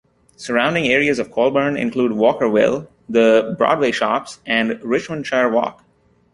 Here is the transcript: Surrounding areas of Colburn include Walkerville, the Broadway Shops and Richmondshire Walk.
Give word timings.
Surrounding 0.35 0.87
areas 0.87 1.19
of 1.19 1.29
Colburn 1.29 1.77
include 1.77 2.11
Walkerville, 2.13 2.87
the 3.07 3.53
Broadway 3.59 3.91
Shops 3.91 4.39
and 4.47 4.71
Richmondshire 4.79 5.51
Walk. 5.51 5.83